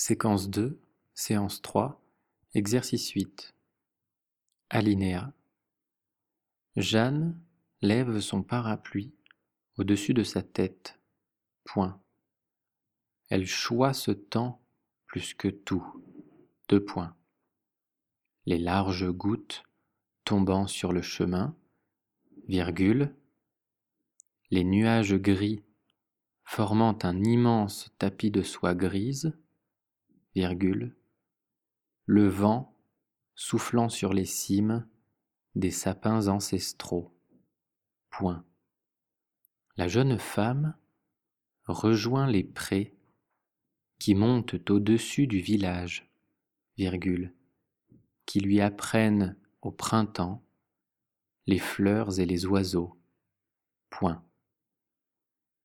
Séquence 0.00 0.48
2, 0.48 0.80
séance 1.16 1.60
3, 1.60 2.00
exercice 2.54 3.10
8. 3.10 3.52
Alinéa. 4.70 5.32
Jeanne 6.76 7.36
lève 7.82 8.20
son 8.20 8.44
parapluie 8.44 9.12
au-dessus 9.76 10.14
de 10.14 10.22
sa 10.22 10.40
tête. 10.40 11.00
Point. 11.64 12.00
Elle 13.28 13.44
choit 13.44 13.92
ce 13.92 14.12
temps 14.12 14.62
plus 15.06 15.34
que 15.34 15.48
tout. 15.48 15.84
Deux 16.68 16.84
points. 16.84 17.16
Les 18.46 18.58
larges 18.58 19.10
gouttes 19.10 19.64
tombant 20.24 20.68
sur 20.68 20.92
le 20.92 21.02
chemin, 21.02 21.56
virgule, 22.46 23.16
les 24.52 24.62
nuages 24.62 25.16
gris 25.16 25.64
formant 26.44 26.96
un 27.02 27.24
immense 27.24 27.92
tapis 27.98 28.30
de 28.30 28.42
soie 28.42 28.76
grise, 28.76 29.36
le 30.34 32.28
vent 32.28 32.74
soufflant 33.34 33.88
sur 33.88 34.12
les 34.12 34.24
cimes 34.24 34.86
des 35.54 35.70
sapins 35.70 36.28
ancestraux. 36.28 37.14
Point. 38.10 38.44
La 39.76 39.88
jeune 39.88 40.18
femme 40.18 40.76
rejoint 41.66 42.26
les 42.26 42.44
prés 42.44 42.96
qui 43.98 44.14
montent 44.14 44.70
au-dessus 44.70 45.26
du 45.26 45.40
village, 45.40 46.10
qui 48.26 48.40
lui 48.40 48.60
apprennent 48.60 49.36
au 49.62 49.70
printemps 49.70 50.44
les 51.46 51.58
fleurs 51.58 52.20
et 52.20 52.26
les 52.26 52.46
oiseaux. 52.46 52.96
Point. 53.90 54.27